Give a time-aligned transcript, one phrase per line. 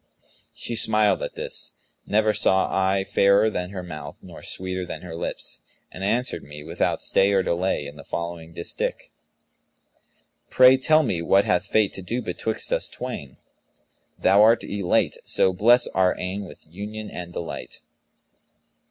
[0.55, 1.73] She smiled at this
[2.07, 6.63] (never saw I fairer than her mouth nor sweeter than her lips), and answered me,
[6.63, 9.11] without stay or delay, in the following distich,
[10.49, 13.37] "Pray, tell me what hath Fate to do betwixt us twain?
[13.77, 17.81] * Thou'rt Elate: so bless our eyne with union and delight.'